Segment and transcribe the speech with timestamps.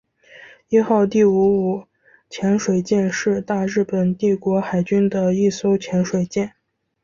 [0.69, 1.31] 伊号第五
[1.61, 1.85] 五
[2.27, 6.49] 潜水舰是大日本帝国海军的一艘潜水艇。